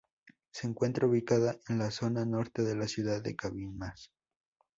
[0.51, 4.09] Se encuentra ubicada en la zona norte de la ciudad de Cabimas.